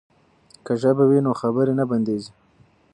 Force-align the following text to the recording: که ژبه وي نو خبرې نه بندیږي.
که 0.65 0.73
ژبه 0.81 1.03
وي 1.09 1.19
نو 1.25 1.31
خبرې 1.41 1.73
نه 1.79 1.85
بندیږي. 1.89 2.31